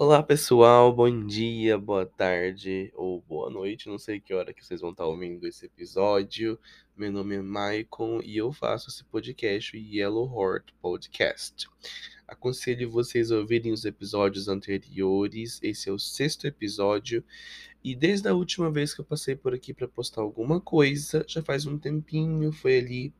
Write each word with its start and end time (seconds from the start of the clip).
Olá 0.00 0.22
pessoal, 0.22 0.94
bom 0.94 1.26
dia, 1.26 1.76
boa 1.76 2.06
tarde 2.06 2.92
ou 2.94 3.20
boa 3.22 3.50
noite, 3.50 3.88
não 3.88 3.98
sei 3.98 4.20
que 4.20 4.32
hora 4.32 4.54
que 4.54 4.64
vocês 4.64 4.80
vão 4.80 4.92
estar 4.92 5.04
ouvindo 5.04 5.44
esse 5.44 5.66
episódio. 5.66 6.56
Meu 6.96 7.10
nome 7.10 7.34
é 7.34 7.42
Maicon 7.42 8.20
e 8.22 8.36
eu 8.36 8.52
faço 8.52 8.90
esse 8.90 9.02
podcast, 9.02 9.76
o 9.76 9.80
Yellow 9.80 10.30
Heart 10.40 10.70
Podcast. 10.80 11.68
Aconselho 12.28 12.88
vocês 12.88 13.32
a 13.32 13.38
ouvirem 13.38 13.72
os 13.72 13.84
episódios 13.84 14.46
anteriores, 14.46 15.58
esse 15.64 15.88
é 15.88 15.92
o 15.92 15.98
sexto 15.98 16.46
episódio, 16.46 17.24
e 17.82 17.96
desde 17.96 18.28
a 18.28 18.34
última 18.34 18.70
vez 18.70 18.94
que 18.94 19.00
eu 19.00 19.04
passei 19.04 19.34
por 19.34 19.52
aqui 19.52 19.74
para 19.74 19.88
postar 19.88 20.22
alguma 20.22 20.60
coisa, 20.60 21.24
já 21.26 21.42
faz 21.42 21.66
um 21.66 21.76
tempinho, 21.76 22.52
foi 22.52 22.78
ali 22.78 23.12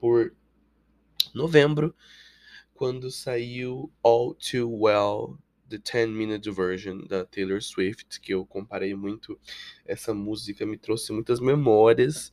por 0.00 0.34
novembro, 1.32 1.94
quando 2.74 3.08
saiu 3.08 3.88
All 4.02 4.34
Too 4.34 4.80
Well 4.80 5.38
The 5.68 5.78
10 5.78 6.08
Minute 6.10 6.50
Version 6.50 6.98
da 7.06 7.24
Taylor 7.24 7.62
Swift, 7.62 8.20
que 8.20 8.32
eu 8.32 8.44
comparei 8.46 8.94
muito. 8.94 9.38
Essa 9.84 10.14
música 10.14 10.64
me 10.64 10.76
trouxe 10.76 11.12
muitas 11.12 11.40
memórias 11.40 12.32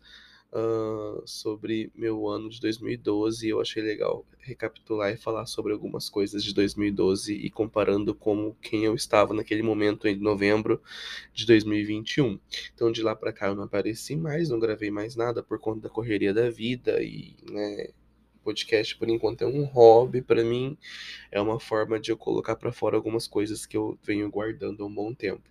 uh, 0.53 1.21
sobre 1.25 1.91
meu 1.95 2.27
ano 2.27 2.49
de 2.49 2.59
2012. 2.59 3.49
Eu 3.49 3.59
achei 3.59 3.81
legal 3.81 4.25
recapitular 4.39 5.11
e 5.11 5.17
falar 5.17 5.45
sobre 5.45 5.73
algumas 5.73 6.09
coisas 6.09 6.43
de 6.43 6.53
2012 6.53 7.33
e 7.33 7.49
comparando 7.49 8.13
como 8.13 8.55
quem 8.61 8.85
eu 8.85 8.93
estava 8.93 9.33
naquele 9.33 9.63
momento 9.63 10.07
em 10.07 10.15
novembro 10.17 10.81
de 11.33 11.45
2021. 11.45 12.39
Então 12.73 12.91
de 12.91 13.01
lá 13.01 13.15
para 13.15 13.33
cá 13.33 13.47
eu 13.47 13.55
não 13.55 13.63
apareci 13.63 14.15
mais, 14.15 14.49
não 14.49 14.59
gravei 14.59 14.91
mais 14.91 15.15
nada 15.15 15.41
por 15.41 15.59
conta 15.59 15.81
da 15.81 15.89
correria 15.89 16.33
da 16.33 16.49
vida 16.49 17.01
e, 17.01 17.35
né, 17.49 17.89
podcast 18.43 18.97
por 18.97 19.09
enquanto 19.09 19.43
é 19.43 19.47
um 19.47 19.63
hobby 19.63 20.21
para 20.21 20.43
mim, 20.43 20.77
é 21.31 21.39
uma 21.41 21.59
forma 21.59 21.99
de 21.99 22.11
eu 22.11 22.17
colocar 22.17 22.55
para 22.55 22.71
fora 22.71 22.95
algumas 22.95 23.27
coisas 23.27 23.65
que 23.65 23.77
eu 23.77 23.97
venho 24.03 24.29
guardando 24.29 24.83
há 24.83 24.87
um 24.87 24.93
bom 24.93 25.13
tempo. 25.13 25.49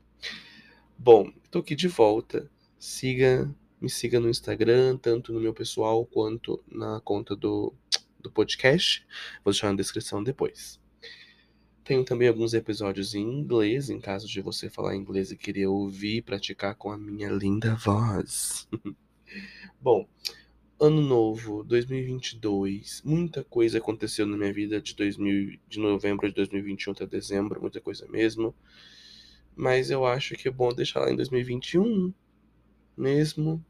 Bom, 0.98 1.33
tô 1.50 1.61
aqui 1.61 1.75
de 1.75 1.89
volta. 1.89 2.50
Siga, 2.78 3.53
me 3.81 3.91
siga 3.91 4.20
no 4.20 4.28
Instagram, 4.28 4.97
tanto 4.98 5.33
no 5.33 5.41
meu 5.41 5.53
pessoal 5.53 6.06
quanto 6.06 6.62
na 6.70 7.00
conta 7.00 7.34
do, 7.34 7.75
do 8.20 8.31
podcast. 8.31 9.05
Vou 9.44 9.53
deixar 9.53 9.70
na 9.70 9.77
descrição 9.77 10.22
depois. 10.22 10.81
Tenho 11.84 12.05
também 12.05 12.28
alguns 12.28 12.55
episódios 12.55 13.14
em 13.14 13.22
inglês, 13.22 13.91
em 13.91 13.98
caso 13.98 14.28
de 14.28 14.41
você 14.41 14.70
falar 14.70 14.94
inglês 14.94 15.33
e 15.33 15.36
querer 15.36 15.66
ouvir 15.66 16.19
e 16.19 16.22
praticar 16.22 16.77
com 16.77 16.92
a 16.92 16.97
minha 16.97 17.28
linda 17.28 17.75
voz. 17.75 18.69
Bom, 19.83 20.06
Ano 20.83 21.00
novo, 21.00 21.62
2022. 21.62 23.02
Muita 23.05 23.44
coisa 23.44 23.78
aconteceu 23.78 24.27
na 24.27 24.36
minha 24.36 24.52
vida 24.52 24.80
de 24.80 24.97
2000, 24.97 25.61
de 25.69 25.78
novembro 25.78 26.28
de 26.28 26.34
2021 26.34 26.91
até 26.91 27.06
dezembro, 27.06 27.61
muita 27.61 27.80
coisa 27.80 28.05
mesmo. 28.08 28.52
Mas 29.55 29.92
eu 29.92 30.05
acho 30.05 30.34
que 30.34 30.48
é 30.48 30.50
bom 30.50 30.75
deixar 30.75 30.98
lá 30.98 31.12
em 31.12 31.14
2021 31.14 32.12
mesmo 32.97 33.64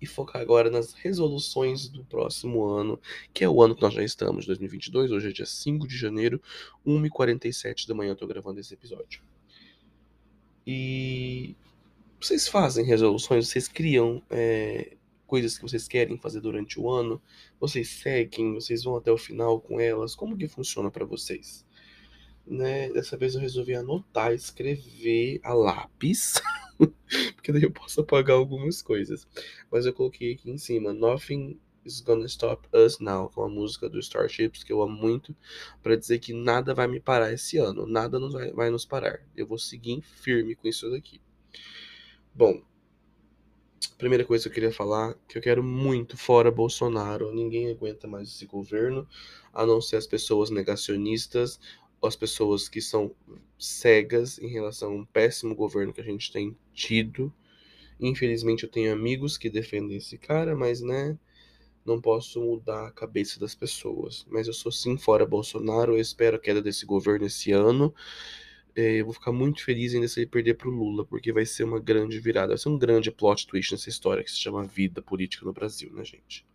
e 0.00 0.06
focar 0.06 0.40
agora 0.40 0.70
nas 0.70 0.92
resoluções 0.92 1.88
do 1.88 2.04
próximo 2.04 2.64
ano, 2.66 2.96
que 3.34 3.42
é 3.42 3.48
o 3.48 3.60
ano 3.60 3.74
que 3.74 3.82
nós 3.82 3.92
já 3.92 4.04
estamos, 4.04 4.46
2022. 4.46 5.10
Hoje 5.10 5.30
é 5.30 5.32
dia 5.32 5.44
5 5.44 5.88
de 5.88 5.98
janeiro, 5.98 6.40
1h47 6.86 7.88
da 7.88 7.96
manhã 7.96 8.12
eu 8.12 8.16
tô 8.16 8.28
gravando 8.28 8.60
esse 8.60 8.72
episódio. 8.72 9.24
E 10.64 11.56
vocês 12.20 12.46
fazem 12.46 12.84
resoluções, 12.84 13.48
vocês 13.48 13.66
criam 13.66 14.22
é, 14.30 14.96
coisas 15.30 15.56
que 15.56 15.62
vocês 15.62 15.86
querem 15.86 16.18
fazer 16.18 16.40
durante 16.40 16.80
o 16.80 16.90
ano? 16.90 17.22
Vocês 17.60 17.88
seguem? 17.88 18.54
Vocês 18.54 18.82
vão 18.82 18.96
até 18.96 19.12
o 19.12 19.16
final 19.16 19.60
com 19.60 19.78
elas? 19.78 20.16
Como 20.16 20.36
que 20.36 20.48
funciona 20.48 20.90
para 20.90 21.04
vocês? 21.04 21.64
Né? 22.44 22.92
Dessa 22.92 23.16
vez 23.16 23.36
eu 23.36 23.40
resolvi 23.40 23.76
anotar, 23.76 24.32
escrever 24.32 25.38
a 25.44 25.54
lápis, 25.54 26.42
porque 27.36 27.52
daí 27.52 27.62
eu 27.62 27.70
posso 27.70 28.00
apagar 28.00 28.36
algumas 28.36 28.82
coisas. 28.82 29.24
Mas 29.70 29.86
eu 29.86 29.92
coloquei 29.92 30.32
aqui 30.32 30.50
em 30.50 30.58
cima, 30.58 30.92
Nothing 30.92 31.60
is 31.84 32.00
Gonna 32.00 32.26
Stop 32.26 32.68
Us 32.74 32.98
Now, 32.98 33.30
é 33.36 33.40
uma 33.40 33.48
música 33.48 33.88
do 33.88 34.00
Starships 34.00 34.64
que 34.64 34.72
eu 34.72 34.82
amo 34.82 35.00
muito, 35.00 35.32
para 35.80 35.94
dizer 35.94 36.18
que 36.18 36.32
nada 36.32 36.74
vai 36.74 36.88
me 36.88 36.98
parar 36.98 37.32
esse 37.32 37.56
ano, 37.56 37.86
nada 37.86 38.18
nos 38.18 38.32
vai, 38.32 38.50
vai 38.50 38.68
nos 38.68 38.84
parar. 38.84 39.20
Eu 39.36 39.46
vou 39.46 39.58
seguir 39.58 40.02
firme 40.02 40.56
com 40.56 40.66
isso 40.66 40.90
daqui. 40.90 41.20
Bom, 42.34 42.60
primeira 43.96 44.24
coisa 44.24 44.44
que 44.44 44.48
eu 44.48 44.54
queria 44.54 44.72
falar, 44.72 45.14
que 45.28 45.38
eu 45.38 45.42
quero 45.42 45.62
muito 45.62 46.16
fora 46.16 46.50
Bolsonaro. 46.50 47.32
Ninguém 47.32 47.70
aguenta 47.70 48.06
mais 48.06 48.28
esse 48.28 48.46
governo, 48.46 49.06
a 49.52 49.64
não 49.64 49.80
ser 49.80 49.96
as 49.96 50.06
pessoas 50.06 50.50
negacionistas, 50.50 51.60
as 52.02 52.16
pessoas 52.16 52.68
que 52.68 52.80
são 52.80 53.14
cegas 53.58 54.38
em 54.38 54.48
relação 54.48 54.92
a 54.92 54.94
um 54.94 55.04
péssimo 55.04 55.54
governo 55.54 55.92
que 55.92 56.00
a 56.00 56.04
gente 56.04 56.32
tem 56.32 56.56
tido. 56.72 57.32
Infelizmente 58.00 58.64
eu 58.64 58.70
tenho 58.70 58.92
amigos 58.92 59.36
que 59.36 59.50
defendem 59.50 59.98
esse 59.98 60.16
cara, 60.16 60.56
mas 60.56 60.80
né, 60.80 61.18
não 61.84 62.00
posso 62.00 62.40
mudar 62.40 62.86
a 62.86 62.92
cabeça 62.92 63.38
das 63.38 63.54
pessoas. 63.54 64.26
Mas 64.30 64.46
eu 64.46 64.54
sou 64.54 64.72
sim 64.72 64.96
fora 64.96 65.26
Bolsonaro, 65.26 65.92
eu 65.92 66.00
espero 66.00 66.36
a 66.36 66.40
queda 66.40 66.62
desse 66.62 66.86
governo 66.86 67.26
esse 67.26 67.52
ano. 67.52 67.94
É, 68.74 69.00
eu 69.00 69.04
vou 69.04 69.14
ficar 69.14 69.32
muito 69.32 69.64
feliz 69.64 69.94
ainda 69.94 70.06
se 70.08 70.20
ele 70.20 70.26
perder 70.26 70.54
pro 70.54 70.70
Lula, 70.70 71.04
porque 71.04 71.32
vai 71.32 71.44
ser 71.44 71.64
uma 71.64 71.80
grande 71.80 72.18
virada, 72.20 72.48
vai 72.48 72.58
ser 72.58 72.68
um 72.68 72.78
grande 72.78 73.10
plot 73.10 73.46
twist 73.46 73.72
nessa 73.72 73.88
história 73.88 74.22
que 74.22 74.30
se 74.30 74.38
chama 74.38 74.64
vida 74.64 75.02
política 75.02 75.44
no 75.44 75.52
Brasil, 75.52 75.92
né, 75.92 76.04
gente? 76.04 76.46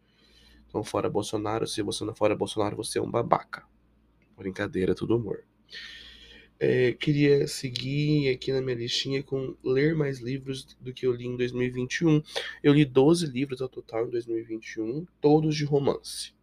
Então, 0.68 0.84
fora 0.84 1.10
Bolsonaro, 1.10 1.68
se 1.68 1.82
você 1.82 2.04
não 2.04 2.14
é 2.14 2.16
fora 2.16 2.36
Bolsonaro, 2.36 2.76
você 2.76 3.00
é 3.00 3.02
um 3.02 3.10
babaca. 3.10 3.64
Brincadeira, 4.38 4.94
tudo 4.94 5.16
humor. 5.16 5.44
É, 6.58 6.94
queria 6.94 7.48
seguir 7.48 8.30
aqui 8.30 8.52
na 8.52 8.62
minha 8.62 8.76
listinha 8.76 9.22
com 9.22 9.56
ler 9.64 9.94
mais 9.94 10.20
livros 10.20 10.76
do 10.80 10.94
que 10.94 11.06
eu 11.06 11.14
li 11.14 11.28
em 11.28 11.36
2021. 11.36 12.22
Eu 12.64 12.74
li 12.74 12.86
12 12.86 13.26
livros 13.28 13.62
ao 13.62 13.68
total 13.68 14.08
em 14.08 14.10
2021, 14.10 15.06
todos 15.20 15.56
de 15.56 15.66
romance. 15.66 16.34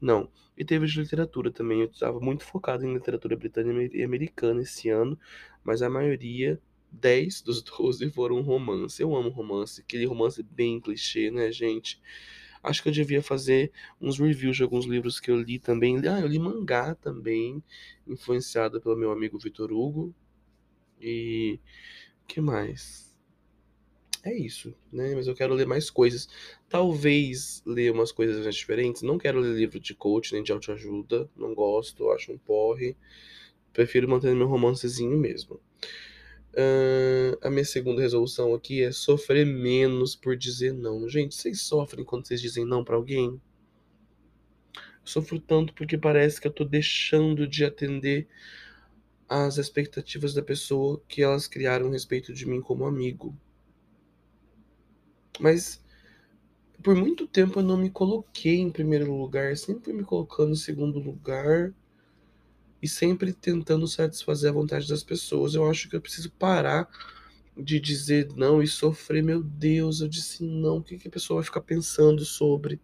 Não. 0.00 0.30
E 0.56 0.64
teve 0.64 0.86
de 0.86 1.00
literatura 1.00 1.50
também. 1.50 1.80
Eu 1.80 1.86
estava 1.86 2.20
muito 2.20 2.44
focado 2.44 2.84
em 2.86 2.92
literatura 2.94 3.36
britânica 3.36 3.96
e 3.96 4.02
americana 4.02 4.62
esse 4.62 4.88
ano, 4.88 5.18
mas 5.64 5.82
a 5.82 5.90
maioria, 5.90 6.60
10 6.90 7.42
dos 7.42 7.62
12, 7.64 8.10
foram 8.10 8.40
romance. 8.42 9.00
Eu 9.02 9.14
amo 9.14 9.28
romance, 9.30 9.80
aquele 9.80 10.06
romance 10.06 10.42
bem 10.42 10.80
clichê, 10.80 11.30
né, 11.30 11.52
gente? 11.52 12.00
Acho 12.62 12.82
que 12.82 12.88
eu 12.88 12.92
devia 12.92 13.22
fazer 13.22 13.70
uns 14.00 14.18
reviews 14.18 14.56
de 14.56 14.62
alguns 14.62 14.86
livros 14.86 15.20
que 15.20 15.30
eu 15.30 15.40
li 15.40 15.58
também. 15.58 15.98
Ah, 16.08 16.20
eu 16.20 16.26
li 16.26 16.38
mangá 16.38 16.94
também, 16.96 17.62
influenciado 18.06 18.80
pelo 18.80 18.96
meu 18.96 19.12
amigo 19.12 19.38
Vitor 19.38 19.72
Hugo. 19.72 20.14
E 21.00 21.60
que 22.28 22.40
mais? 22.40 23.05
É 24.26 24.34
isso, 24.34 24.74
né? 24.92 25.14
Mas 25.14 25.28
eu 25.28 25.34
quero 25.34 25.54
ler 25.54 25.66
mais 25.66 25.88
coisas. 25.88 26.28
Talvez 26.68 27.62
ler 27.64 27.92
umas 27.92 28.10
coisas 28.10 28.42
mais 28.42 28.56
diferentes. 28.56 29.02
Não 29.02 29.18
quero 29.18 29.38
ler 29.38 29.54
livro 29.54 29.78
de 29.78 29.94
coach 29.94 30.32
nem 30.32 30.42
de 30.42 30.50
autoajuda. 30.50 31.30
Não 31.36 31.54
gosto, 31.54 32.10
acho 32.10 32.32
um 32.32 32.38
porre. 32.38 32.96
Prefiro 33.72 34.08
manter 34.08 34.34
meu 34.34 34.48
romancezinho 34.48 35.16
mesmo. 35.16 35.60
Uh, 36.52 37.36
a 37.42 37.50
minha 37.50 37.64
segunda 37.64 38.00
resolução 38.00 38.54
aqui 38.54 38.82
é 38.82 38.90
sofrer 38.90 39.46
menos 39.46 40.16
por 40.16 40.36
dizer 40.36 40.72
não. 40.72 41.08
Gente, 41.08 41.34
vocês 41.34 41.62
sofrem 41.62 42.04
quando 42.04 42.26
vocês 42.26 42.40
dizem 42.40 42.64
não 42.64 42.82
para 42.82 42.96
alguém? 42.96 43.40
Eu 44.74 44.80
sofro 45.04 45.38
tanto 45.38 45.72
porque 45.72 45.96
parece 45.96 46.40
que 46.40 46.48
eu 46.48 46.52
tô 46.52 46.64
deixando 46.64 47.46
de 47.46 47.64
atender 47.64 48.26
às 49.28 49.58
expectativas 49.58 50.34
da 50.34 50.42
pessoa 50.42 51.00
que 51.06 51.22
elas 51.22 51.46
criaram 51.46 51.88
a 51.88 51.92
respeito 51.92 52.32
de 52.32 52.46
mim 52.46 52.60
como 52.60 52.86
amigo. 52.86 53.36
Mas 55.40 55.80
por 56.82 56.94
muito 56.94 57.26
tempo 57.26 57.58
eu 57.58 57.64
não 57.64 57.76
me 57.76 57.90
coloquei 57.90 58.58
em 58.58 58.70
primeiro 58.70 59.12
lugar, 59.12 59.56
sempre 59.56 59.92
me 59.92 60.04
colocando 60.04 60.52
em 60.52 60.56
segundo 60.56 60.98
lugar 60.98 61.74
e 62.80 62.88
sempre 62.88 63.32
tentando 63.32 63.88
satisfazer 63.88 64.50
a 64.50 64.54
vontade 64.54 64.88
das 64.88 65.02
pessoas. 65.02 65.54
Eu 65.54 65.68
acho 65.68 65.88
que 65.88 65.96
eu 65.96 66.00
preciso 66.00 66.30
parar 66.32 66.88
de 67.56 67.80
dizer 67.80 68.28
não 68.36 68.62
e 68.62 68.66
sofrer, 68.66 69.22
meu 69.22 69.42
Deus, 69.42 70.00
eu 70.00 70.08
disse 70.08 70.44
não, 70.44 70.78
o 70.78 70.82
que, 70.82 70.98
que 70.98 71.08
a 71.08 71.10
pessoa 71.10 71.38
vai 71.38 71.44
ficar 71.44 71.62
pensando 71.62 72.24
sobre? 72.24 72.80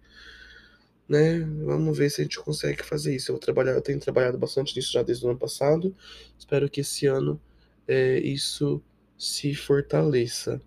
Né? 1.08 1.40
Vamos 1.64 1.96
ver 1.96 2.10
se 2.10 2.22
a 2.22 2.24
gente 2.24 2.40
consegue 2.40 2.82
fazer 2.82 3.14
isso. 3.14 3.30
Eu, 3.30 3.38
trabalhar, 3.38 3.72
eu 3.72 3.82
tenho 3.82 4.00
trabalhado 4.00 4.38
bastante 4.38 4.74
nisso 4.74 4.92
já 4.92 5.02
desde 5.02 5.24
o 5.26 5.28
ano 5.28 5.38
passado. 5.38 5.94
Espero 6.38 6.70
que 6.70 6.80
esse 6.80 7.06
ano 7.06 7.40
é, 7.86 8.18
isso 8.18 8.82
se 9.18 9.54
fortaleça 9.54 10.60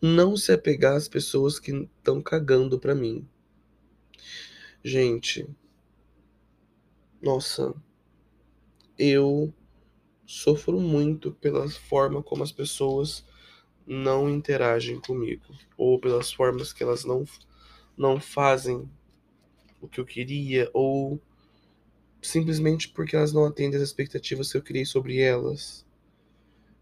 não 0.00 0.36
se 0.36 0.52
apegar 0.52 0.96
às 0.96 1.08
pessoas 1.08 1.58
que 1.58 1.72
estão 1.72 2.22
cagando 2.22 2.78
para 2.78 2.94
mim. 2.94 3.28
Gente, 4.82 5.46
nossa, 7.20 7.74
eu 8.98 9.52
sofro 10.26 10.80
muito 10.80 11.32
pela 11.32 11.68
forma 11.68 12.22
como 12.22 12.42
as 12.42 12.52
pessoas 12.52 13.24
não 13.86 14.30
interagem 14.30 15.00
comigo, 15.00 15.44
ou 15.76 15.98
pelas 15.98 16.32
formas 16.32 16.72
que 16.72 16.82
elas 16.82 17.04
não, 17.04 17.24
não 17.96 18.20
fazem 18.20 18.88
o 19.80 19.88
que 19.88 20.00
eu 20.00 20.04
queria, 20.06 20.70
ou 20.72 21.20
simplesmente 22.22 22.88
porque 22.88 23.16
elas 23.16 23.32
não 23.32 23.44
atendem 23.44 23.76
às 23.76 23.82
expectativas 23.82 24.50
que 24.50 24.56
eu 24.56 24.62
criei 24.62 24.84
sobre 24.84 25.18
elas. 25.18 25.84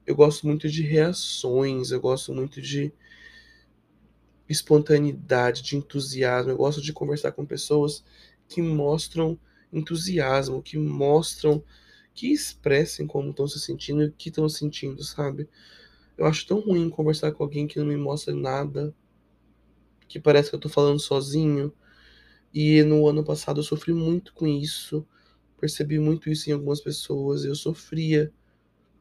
Eu 0.07 0.15
gosto 0.15 0.47
muito 0.47 0.69
de 0.69 0.83
reações, 0.83 1.91
eu 1.91 2.01
gosto 2.01 2.35
muito 2.35 2.61
de 2.61 2.93
espontaneidade, 4.49 5.63
de 5.63 5.77
entusiasmo. 5.77 6.51
Eu 6.51 6.57
gosto 6.57 6.81
de 6.81 6.93
conversar 6.93 7.33
com 7.33 7.45
pessoas 7.45 8.05
que 8.49 8.63
mostram 8.63 9.39
entusiasmo, 9.73 10.63
que 10.63 10.79
mostram, 10.79 11.63
que 12.15 12.33
expressem 12.33 13.07
como 13.07 13.31
estão 13.31 13.47
se 13.47 13.61
sentindo 13.61 14.03
e 14.03 14.07
o 14.07 14.13
que 14.13 14.29
estão 14.31 14.49
sentindo, 14.49 15.03
sabe? 15.05 15.49
Eu 16.17 16.27
acho 16.27 16.47
tão 16.47 16.61
ruim 16.61 16.91
conversar 16.91 17.33
com 17.33 17.43
alguém 17.43 17.67
que 17.67 17.79
não 17.79 17.87
me 17.87 17.97
mostra 17.97 18.35
nada, 18.35 18.95
que 20.09 20.19
parece 20.19 20.51
que 20.51 20.57
eu 20.57 20.61
tô 20.61 20.69
falando 20.69 20.99
sozinho. 20.99 21.73
E 22.53 22.83
no 22.83 23.07
ano 23.07 23.25
passado 23.25 23.61
eu 23.61 23.65
sofri 23.65 23.93
muito 23.93 24.33
com 24.33 24.47
isso. 24.47 25.07
Percebi 25.61 25.99
muito 25.99 26.31
isso 26.31 26.49
em 26.51 26.53
algumas 26.55 26.81
pessoas. 26.81 27.45
Eu 27.45 27.55
sofria. 27.55 28.33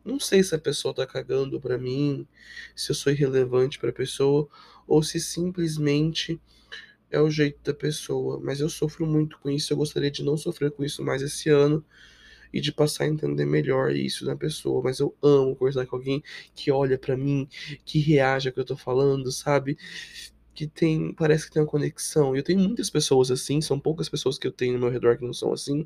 Não 0.08 0.22
sei 0.22 0.42
se 0.42 0.56
a 0.56 0.58
pessoa 0.58 0.94
tá 0.94 1.06
cagando 1.06 1.60
pra 1.60 1.78
mim, 1.78 2.26
se 2.74 2.92
eu 2.92 2.96
sou 2.96 3.12
irrelevante 3.12 3.78
pra 3.78 3.92
pessoa, 3.92 4.48
ou 4.88 5.04
se 5.04 5.20
simplesmente 5.20 6.40
é 7.12 7.20
o 7.20 7.30
jeito 7.30 7.60
da 7.62 7.74
pessoa. 7.74 8.40
Mas 8.42 8.62
eu 8.62 8.70
sofro 8.70 9.06
muito 9.06 9.38
com 9.40 9.50
isso. 9.50 9.74
Eu 9.74 9.78
gostaria 9.78 10.10
de 10.10 10.24
não 10.24 10.38
sofrer 10.38 10.72
com 10.72 10.82
isso 10.82 11.04
mais 11.04 11.22
esse 11.22 11.50
ano 11.50 11.84
e 12.54 12.62
de 12.62 12.72
passar 12.72 13.04
a 13.04 13.08
entender 13.08 13.44
melhor 13.46 13.94
isso 13.94 14.26
na 14.26 14.34
pessoa. 14.34 14.82
Mas 14.82 15.00
eu 15.00 15.14
amo 15.22 15.58
conversar 15.58 15.86
com 15.86 15.98
alguém 15.98 16.24
que 16.56 16.72
olha 16.72 16.98
para 16.98 17.18
mim, 17.18 17.46
que 17.84 18.00
reage 18.00 18.48
ao 18.48 18.54
que 18.54 18.62
eu 18.62 18.66
tô 18.66 18.78
falando, 18.78 19.30
sabe? 19.30 19.78
Que 20.54 20.68
tem, 20.68 21.14
parece 21.14 21.48
que 21.48 21.52
tem 21.52 21.62
uma 21.62 21.68
conexão. 21.68 22.34
Eu 22.34 22.44
tenho 22.44 22.60
muitas 22.60 22.90
pessoas 22.90 23.30
assim, 23.30 23.60
são 23.60 23.78
poucas 23.78 24.08
pessoas 24.08 24.38
que 24.40 24.48
eu 24.48 24.54
tenho 24.54 24.76
no 24.76 24.80
meu 24.80 24.90
redor 24.90 25.18
que 25.18 25.26
não 25.26 25.34
são 25.34 25.52
assim, 25.52 25.86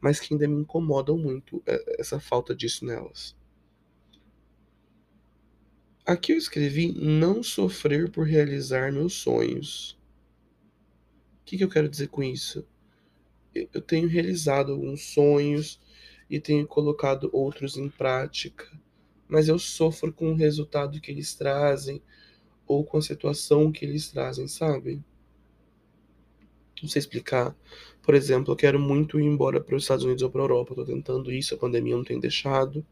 mas 0.00 0.18
que 0.18 0.34
ainda 0.34 0.48
me 0.48 0.60
incomodam 0.60 1.16
muito 1.16 1.62
é, 1.66 2.00
essa 2.00 2.18
falta 2.18 2.52
disso 2.52 2.84
nelas. 2.84 3.38
Aqui 6.10 6.32
eu 6.32 6.36
escrevi 6.36 6.90
não 6.90 7.40
sofrer 7.40 8.10
por 8.10 8.26
realizar 8.26 8.92
meus 8.92 9.14
sonhos. 9.14 9.96
O 11.40 11.44
que, 11.44 11.56
que 11.56 11.62
eu 11.62 11.68
quero 11.68 11.88
dizer 11.88 12.08
com 12.08 12.20
isso? 12.20 12.66
Eu 13.54 13.80
tenho 13.80 14.08
realizado 14.08 14.72
alguns 14.72 15.04
sonhos 15.14 15.80
e 16.28 16.40
tenho 16.40 16.66
colocado 16.66 17.30
outros 17.32 17.76
em 17.76 17.88
prática, 17.88 18.66
mas 19.28 19.46
eu 19.46 19.56
sofro 19.56 20.12
com 20.12 20.32
o 20.32 20.34
resultado 20.34 21.00
que 21.00 21.12
eles 21.12 21.32
trazem 21.36 22.02
ou 22.66 22.84
com 22.84 22.98
a 22.98 23.02
situação 23.02 23.70
que 23.70 23.84
eles 23.84 24.10
trazem, 24.10 24.48
sabe? 24.48 25.00
Não 26.82 26.88
sei 26.88 26.98
explicar. 26.98 27.54
Por 28.02 28.16
exemplo, 28.16 28.52
eu 28.52 28.56
quero 28.56 28.80
muito 28.80 29.20
ir 29.20 29.26
embora 29.26 29.60
para 29.60 29.76
os 29.76 29.84
Estados 29.84 30.04
Unidos 30.04 30.24
ou 30.24 30.30
para 30.30 30.40
a 30.40 30.42
Europa. 30.42 30.72
Estou 30.72 30.86
tentando 30.86 31.30
isso, 31.30 31.54
a 31.54 31.58
pandemia 31.58 31.94
não 31.94 32.02
tem 32.02 32.18
deixado. 32.18 32.84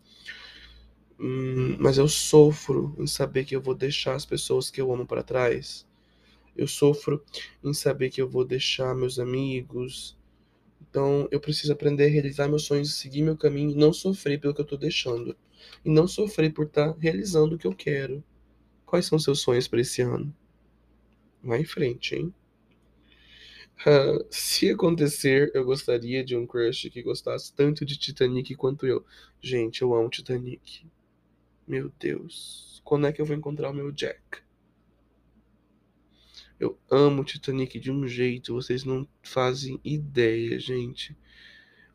Hum, 1.18 1.76
mas 1.80 1.98
eu 1.98 2.06
sofro 2.08 2.94
em 2.98 3.06
saber 3.06 3.44
que 3.44 3.56
eu 3.56 3.60
vou 3.60 3.74
deixar 3.74 4.14
as 4.14 4.24
pessoas 4.24 4.70
que 4.70 4.80
eu 4.80 4.92
amo 4.92 5.06
para 5.06 5.22
trás. 5.22 5.86
Eu 6.56 6.66
sofro 6.68 7.24
em 7.62 7.74
saber 7.74 8.10
que 8.10 8.22
eu 8.22 8.28
vou 8.28 8.44
deixar 8.44 8.94
meus 8.94 9.18
amigos. 9.18 10.16
Então 10.80 11.28
eu 11.30 11.40
preciso 11.40 11.72
aprender 11.72 12.06
a 12.06 12.10
realizar 12.10 12.48
meus 12.48 12.64
sonhos, 12.64 12.94
seguir 12.94 13.22
meu 13.22 13.36
caminho 13.36 13.72
e 13.72 13.74
não 13.74 13.92
sofrer 13.92 14.40
pelo 14.40 14.54
que 14.54 14.60
eu 14.60 14.64
estou 14.64 14.78
deixando. 14.78 15.36
E 15.84 15.90
não 15.90 16.06
sofrer 16.06 16.52
por 16.52 16.66
estar 16.66 16.92
tá 16.92 16.98
realizando 17.00 17.56
o 17.56 17.58
que 17.58 17.66
eu 17.66 17.74
quero. 17.74 18.22
Quais 18.86 19.06
são 19.06 19.18
seus 19.18 19.40
sonhos 19.40 19.68
para 19.68 19.80
esse 19.80 20.02
ano? 20.02 20.34
Vai 21.42 21.60
em 21.60 21.64
frente, 21.64 22.14
hein? 22.14 22.34
Uh, 23.86 24.26
se 24.30 24.70
acontecer, 24.70 25.52
eu 25.54 25.64
gostaria 25.64 26.24
de 26.24 26.36
um 26.36 26.46
crush 26.46 26.90
que 26.90 27.02
gostasse 27.02 27.52
tanto 27.52 27.84
de 27.84 27.96
Titanic 27.96 28.54
quanto 28.56 28.86
eu. 28.86 29.04
Gente, 29.40 29.82
eu 29.82 29.94
amo 29.94 30.08
Titanic. 30.08 30.84
Meu 31.68 31.92
Deus. 32.00 32.80
Quando 32.82 33.06
é 33.06 33.12
que 33.12 33.20
eu 33.20 33.26
vou 33.26 33.36
encontrar 33.36 33.68
o 33.68 33.74
meu 33.74 33.92
Jack? 33.92 34.40
Eu 36.58 36.78
amo 36.90 37.22
Titanic 37.22 37.78
de 37.78 37.92
um 37.92 38.08
jeito, 38.08 38.54
vocês 38.54 38.84
não 38.84 39.06
fazem 39.22 39.78
ideia, 39.84 40.58
gente. 40.58 41.14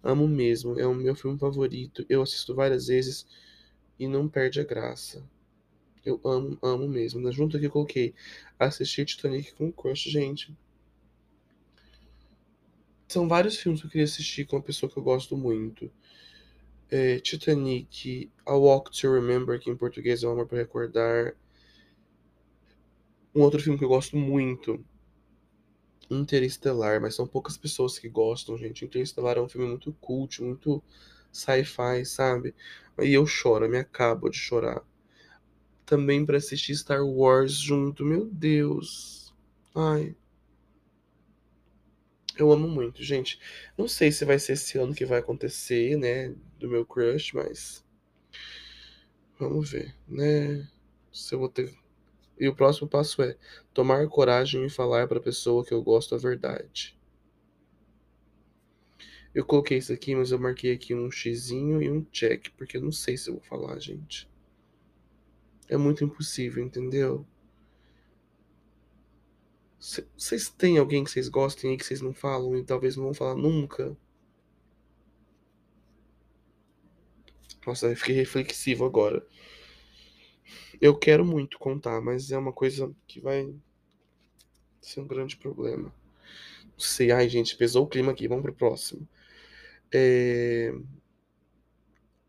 Amo 0.03 0.27
mesmo, 0.27 0.79
é 0.79 0.85
o 0.85 0.93
meu 0.93 1.15
filme 1.15 1.39
favorito. 1.39 2.05
Eu 2.07 2.21
assisto 2.21 2.53
várias 2.53 2.85
vezes 2.85 3.25
e 3.97 4.07
não 4.07 4.29
perde 4.29 4.61
a 4.61 4.63
graça. 4.63 5.27
Eu 6.05 6.21
amo, 6.23 6.55
amo 6.61 6.87
mesmo. 6.87 7.19
Na 7.19 7.31
junta 7.31 7.57
que 7.57 7.65
eu 7.65 7.71
coloquei 7.71 8.13
assistir 8.59 9.05
Titanic 9.05 9.55
com 9.55 9.71
crush, 9.71 10.07
gente. 10.07 10.55
São 13.07 13.27
vários 13.27 13.57
filmes 13.57 13.81
que 13.81 13.87
eu 13.87 13.91
queria 13.91 14.05
assistir 14.05 14.45
com 14.45 14.55
uma 14.55 14.61
pessoa 14.61 14.87
que 14.87 14.97
eu 14.97 15.03
gosto 15.03 15.35
muito. 15.35 15.91
É, 16.89 17.19
Titanic, 17.19 18.31
A 18.45 18.55
Walk 18.55 18.91
to 18.91 19.11
Remember, 19.11 19.59
que 19.59 19.69
em 19.69 19.75
português 19.75 20.23
é 20.23 20.27
um 20.27 20.31
Amor 20.31 20.47
para 20.47 20.59
Recordar. 20.59 21.35
Um 23.33 23.41
outro 23.41 23.59
filme 23.61 23.77
que 23.79 23.85
eu 23.85 23.89
gosto 23.89 24.15
muito, 24.15 24.83
Interestelar, 26.09 27.01
mas 27.01 27.15
são 27.15 27.25
poucas 27.25 27.57
pessoas 27.57 27.97
que 27.97 28.07
gostam, 28.07 28.57
gente. 28.57 28.85
Interestelar 28.85 29.37
é 29.37 29.41
um 29.41 29.49
filme 29.49 29.67
muito 29.67 29.91
cult, 29.93 30.43
muito 30.43 30.83
sci-fi, 31.31 32.05
sabe? 32.05 32.53
E 33.01 33.13
eu 33.13 33.25
choro, 33.25 33.65
eu 33.65 33.69
me 33.69 33.77
acabo 33.79 34.29
de 34.29 34.37
chorar 34.37 34.83
também 35.85 36.25
para 36.25 36.37
assistir 36.37 36.75
Star 36.75 37.05
Wars 37.05 37.53
junto. 37.53 38.03
Meu 38.05 38.25
Deus. 38.25 39.33
Ai. 39.75 40.15
Eu 42.37 42.51
amo 42.51 42.67
muito, 42.67 43.03
gente. 43.03 43.39
Não 43.77 43.87
sei 43.87 44.11
se 44.11 44.25
vai 44.25 44.39
ser 44.39 44.53
esse 44.53 44.77
ano 44.77 44.95
que 44.95 45.05
vai 45.05 45.19
acontecer, 45.19 45.95
né? 45.97 46.33
Do 46.63 46.69
meu 46.69 46.85
crush, 46.85 47.33
mas. 47.33 47.85
Vamos 49.37 49.69
ver, 49.69 49.93
né? 50.07 50.67
Se 51.11 51.35
eu 51.35 51.39
vou 51.39 51.49
ter. 51.49 51.73
E 52.39 52.47
o 52.47 52.55
próximo 52.55 52.87
passo 52.87 53.21
é 53.21 53.37
tomar 53.73 54.07
coragem 54.07 54.65
e 54.65 54.69
falar 54.69 55.07
para 55.07 55.17
a 55.17 55.23
pessoa 55.23 55.65
que 55.65 55.73
eu 55.73 55.83
gosto 55.83 56.15
a 56.15 56.17
verdade. 56.17 56.97
Eu 59.35 59.45
coloquei 59.45 59.77
isso 59.77 59.91
aqui, 59.91 60.15
mas 60.15 60.31
eu 60.31 60.39
marquei 60.39 60.73
aqui 60.73 60.93
um 60.95 61.11
xizinho 61.11 61.81
e 61.81 61.89
um 61.89 62.03
check, 62.05 62.49
porque 62.57 62.77
eu 62.77 62.81
não 62.81 62.91
sei 62.91 63.17
se 63.17 63.29
eu 63.29 63.35
vou 63.35 63.43
falar, 63.43 63.77
gente 63.79 64.31
é 65.73 65.77
muito 65.77 66.03
impossível, 66.03 66.63
entendeu? 66.63 67.25
Vocês 70.17 70.49
têm 70.49 70.77
alguém 70.77 71.03
que 71.03 71.11
vocês 71.11 71.27
gostem 71.27 71.71
aí 71.71 71.77
que 71.77 71.85
vocês 71.85 72.01
não 72.01 72.13
falam 72.13 72.55
e 72.57 72.63
talvez 72.63 72.95
não 72.95 73.05
vão 73.05 73.13
falar 73.13 73.35
nunca? 73.35 73.97
Nossa, 77.65 77.87
eu 77.87 77.95
fiquei 77.95 78.15
reflexivo 78.15 78.85
agora. 78.85 79.25
Eu 80.79 80.95
quero 80.97 81.25
muito 81.25 81.57
contar, 81.57 81.99
mas 82.01 82.31
é 82.31 82.37
uma 82.37 82.53
coisa 82.53 82.93
que 83.07 83.19
vai 83.19 83.51
ser 84.81 85.01
um 85.01 85.07
grande 85.07 85.37
problema. 85.37 85.93
Não 86.63 86.79
sei, 86.79 87.11
ai 87.11 87.29
gente, 87.29 87.57
pesou 87.57 87.85
o 87.85 87.89
clima 87.89 88.11
aqui, 88.13 88.27
vamos 88.27 88.43
pro 88.43 88.53
próximo. 88.53 89.07
É 89.93 90.73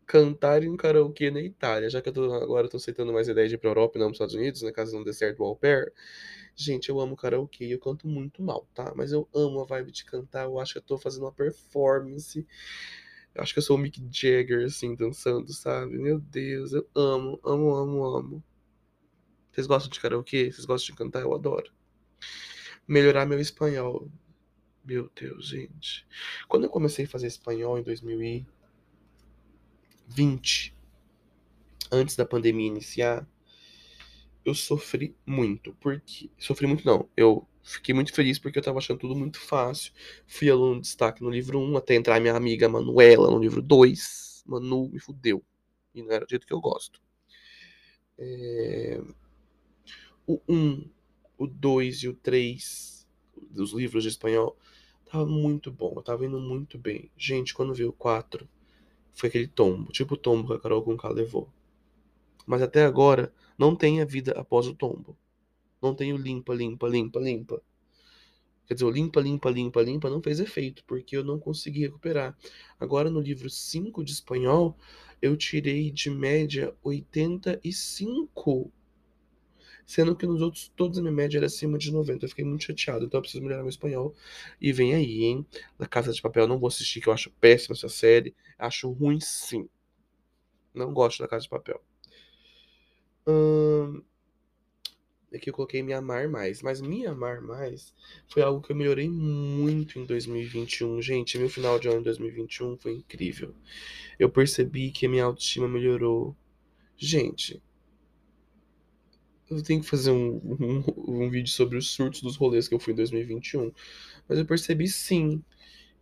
cantar 0.07 0.63
em 0.63 0.69
um 0.69 0.77
karaokê 0.77 1.31
na 1.31 1.41
Itália, 1.41 1.89
já 1.89 2.01
que 2.01 2.09
eu 2.09 2.13
tô, 2.13 2.31
agora 2.33 2.69
tô 2.69 2.77
aceitando 2.77 3.11
mais 3.11 3.27
ideias 3.27 3.49
de 3.49 3.55
ir 3.55 3.57
pra 3.57 3.69
Europa 3.69 3.97
e 3.97 3.99
não 3.99 4.07
pros 4.07 4.15
Estados 4.17 4.35
Unidos, 4.35 4.61
né, 4.61 4.71
caso 4.71 4.95
não 4.95 5.03
dê 5.03 5.11
certo 5.13 5.41
o 5.41 5.45
au 5.45 5.55
pair. 5.55 5.91
Gente, 6.55 6.89
eu 6.89 6.99
amo 6.99 7.15
karaokê, 7.15 7.65
eu 7.65 7.79
canto 7.79 8.07
muito 8.07 8.41
mal, 8.41 8.67
tá? 8.73 8.93
Mas 8.95 9.11
eu 9.11 9.27
amo 9.33 9.61
a 9.61 9.65
vibe 9.65 9.91
de 9.91 10.05
cantar, 10.05 10.45
eu 10.45 10.59
acho 10.59 10.73
que 10.73 10.79
eu 10.79 10.83
tô 10.83 10.97
fazendo 10.97 11.23
uma 11.23 11.31
performance. 11.31 12.45
Eu 13.35 13.43
acho 13.43 13.53
que 13.53 13.59
eu 13.59 13.63
sou 13.63 13.75
o 13.75 13.79
Mick 13.79 14.01
Jagger, 14.09 14.65
assim, 14.65 14.95
dançando, 14.95 15.51
sabe? 15.51 15.97
Meu 15.97 16.19
Deus, 16.19 16.71
eu 16.71 16.87
amo, 16.95 17.37
amo, 17.43 17.75
amo, 17.75 18.05
amo. 18.05 18.43
Vocês 19.51 19.67
gostam 19.67 19.91
de 19.91 19.99
karaokê? 19.99 20.49
Vocês 20.49 20.65
gostam 20.65 20.93
de 20.93 20.97
cantar? 20.97 21.21
Eu 21.21 21.33
adoro. 21.33 21.69
Melhorar 22.87 23.25
meu 23.25 23.39
espanhol. 23.39 24.09
Meu 24.85 25.11
Deus, 25.13 25.47
gente. 25.47 26.07
Quando 26.47 26.63
eu 26.63 26.69
comecei 26.69 27.03
a 27.03 27.07
fazer 27.09 27.27
espanhol 27.27 27.77
em 27.77 27.83
2000 27.83 28.23
e 28.23 28.45
20, 30.07 30.73
antes 31.91 32.15
da 32.15 32.25
pandemia 32.25 32.67
iniciar, 32.67 33.27
eu 34.45 34.53
sofri 34.53 35.15
muito. 35.25 35.73
Porque. 35.79 36.29
Sofri 36.37 36.67
muito, 36.67 36.85
não. 36.85 37.09
Eu 37.17 37.47
fiquei 37.63 37.93
muito 37.95 38.13
feliz 38.13 38.37
porque 38.37 38.59
eu 38.59 38.63
tava 38.63 38.77
achando 38.77 38.99
tudo 38.99 39.15
muito 39.15 39.39
fácil. 39.39 39.91
Fui 40.27 40.49
aluno 40.49 40.75
de 40.75 40.81
destaque 40.81 41.23
no 41.23 41.29
livro 41.29 41.59
1, 41.59 41.77
até 41.77 41.95
entrar 41.95 42.21
minha 42.21 42.35
amiga 42.35 42.69
Manuela 42.69 43.29
no 43.31 43.39
livro 43.39 43.61
2. 43.61 44.43
Manu 44.45 44.89
me 44.89 44.99
fudeu. 44.99 45.43
E 45.93 46.03
não 46.03 46.11
era 46.11 46.25
do 46.25 46.29
jeito 46.29 46.45
que 46.45 46.53
eu 46.53 46.61
gosto. 46.61 47.01
É... 48.17 49.01
O 50.27 50.39
1, 50.47 50.89
o 51.37 51.47
2 51.47 52.03
e 52.03 52.07
o 52.09 52.13
3 52.13 53.07
dos 53.49 53.73
livros 53.73 54.03
de 54.03 54.09
espanhol 54.09 54.57
tava 55.05 55.25
muito 55.25 55.71
bom. 55.71 55.93
Eu 55.95 56.03
tava 56.03 56.25
indo 56.25 56.39
muito 56.39 56.77
bem. 56.77 57.11
Gente, 57.17 57.53
quando 57.53 57.73
veio 57.73 57.89
o 57.89 57.93
4, 57.93 58.47
foi 59.13 59.29
aquele 59.29 59.47
tombo, 59.47 59.91
tipo 59.91 60.15
o 60.15 60.17
tombo 60.17 60.47
que 60.47 60.53
a 60.53 60.59
Carol 60.59 60.83
Conká 60.83 61.09
levou. 61.09 61.49
Mas 62.45 62.61
até 62.61 62.83
agora 62.83 63.33
não 63.57 63.75
tem 63.75 64.01
a 64.01 64.05
vida 64.05 64.33
após 64.33 64.67
o 64.67 64.75
tombo. 64.75 65.17
Não 65.81 65.93
tem 65.93 66.13
o 66.13 66.17
limpa, 66.17 66.53
limpa, 66.53 66.87
limpa, 66.87 67.19
limpa. 67.19 67.61
Quer 68.67 68.73
dizer, 68.73 68.85
o 68.85 68.89
limpa, 68.89 69.21
limpa, 69.21 69.49
limpa, 69.49 69.81
limpa 69.81 70.09
não 70.09 70.21
fez 70.21 70.39
efeito, 70.39 70.83
porque 70.85 71.15
eu 71.15 71.23
não 71.23 71.39
consegui 71.39 71.81
recuperar. 71.81 72.35
Agora, 72.79 73.09
no 73.09 73.19
livro 73.19 73.49
5 73.49 74.03
de 74.03 74.11
espanhol, 74.11 74.75
eu 75.21 75.37
tirei 75.37 75.91
de 75.91 76.09
média 76.09 76.75
85. 76.83 78.71
Sendo 79.85 80.15
que 80.15 80.25
nos 80.25 80.41
outros, 80.41 80.71
todos 80.75 80.97
a 80.97 81.01
minha 81.01 81.13
média 81.13 81.37
era 81.37 81.45
acima 81.45 81.77
de 81.77 81.91
90. 81.91 82.25
Eu 82.25 82.29
fiquei 82.29 82.43
muito 82.43 82.63
chateado, 82.63 83.05
então 83.05 83.19
eu 83.19 83.21
preciso 83.21 83.43
melhorar 83.43 83.61
meu 83.61 83.69
espanhol. 83.69 84.15
E 84.59 84.73
vem 84.73 84.95
aí, 84.95 85.23
hein? 85.23 85.45
Da 85.77 85.85
Casa 85.85 86.11
de 86.11 86.21
Papel, 86.21 86.47
não 86.47 86.57
vou 86.57 86.67
assistir, 86.67 87.01
que 87.01 87.07
eu 87.07 87.13
acho 87.13 87.29
péssima 87.39 87.75
essa 87.75 87.87
série. 87.87 88.35
Acho 88.57 88.89
ruim, 88.91 89.19
sim. 89.19 89.69
Não 90.73 90.91
gosto 90.91 91.19
da 91.21 91.27
Casa 91.27 91.43
de 91.43 91.49
Papel. 91.49 91.81
Hum, 93.27 94.03
aqui 95.33 95.49
eu 95.49 95.53
coloquei 95.53 95.83
me 95.83 95.93
amar 95.93 96.27
mais. 96.27 96.61
Mas 96.63 96.81
me 96.81 97.05
amar 97.05 97.39
mais 97.41 97.93
foi 98.27 98.41
algo 98.41 98.61
que 98.61 98.71
eu 98.71 98.75
melhorei 98.75 99.07
muito 99.09 99.99
em 99.99 100.05
2021. 100.05 100.99
Gente, 101.01 101.37
meu 101.37 101.49
final 101.49 101.77
de 101.79 101.87
ano 101.87 101.99
de 101.99 102.05
2021 102.05 102.75
foi 102.77 102.93
incrível. 102.93 103.53
Eu 104.19 104.29
percebi 104.29 104.91
que 104.91 105.07
minha 105.07 105.25
autoestima 105.25 105.67
melhorou. 105.67 106.35
Gente, 106.97 107.61
eu 109.49 109.61
tenho 109.63 109.81
que 109.81 109.87
fazer 109.87 110.11
um, 110.11 110.37
um, 110.43 110.83
um 111.25 111.29
vídeo 111.29 111.51
sobre 111.51 111.77
os 111.77 111.89
surtos 111.91 112.21
dos 112.21 112.35
rolês 112.35 112.67
que 112.67 112.73
eu 112.73 112.79
fui 112.79 112.93
em 112.93 112.95
2021. 112.95 113.71
Mas 114.27 114.39
eu 114.39 114.45
percebi 114.45 114.87
sim 114.87 115.43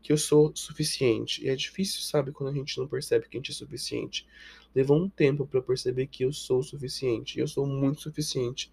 que 0.04 0.12
eu 0.12 0.18
sou 0.18 0.52
suficiente. 0.54 1.44
E 1.44 1.50
é 1.50 1.56
difícil, 1.56 2.02
sabe, 2.02 2.34
quando 2.34 2.50
a 2.50 2.54
gente 2.54 2.78
não 2.78 2.88
percebe 2.88 3.28
que 3.30 3.38
a 3.38 3.40
gente 3.40 3.52
é 3.52 3.54
suficiente. 3.54 4.28
Levou 4.76 5.02
um 5.02 5.10
tempo 5.10 5.48
para 5.48 5.62
perceber 5.62 6.08
que 6.08 6.26
eu 6.26 6.34
sou 6.34 6.62
suficiente. 6.62 7.38
E 7.38 7.42
eu 7.42 7.48
sou 7.48 7.66
muito 7.66 8.02
suficiente. 8.02 8.70